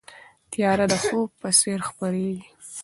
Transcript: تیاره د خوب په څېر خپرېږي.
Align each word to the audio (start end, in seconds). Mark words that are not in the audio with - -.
تیاره 0.51 0.85
د 0.91 0.93
خوب 1.03 1.29
په 1.41 1.49
څېر 1.59 1.79
خپرېږي. 1.89 2.41